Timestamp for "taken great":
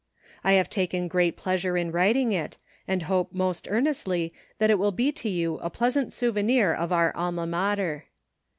0.67-1.37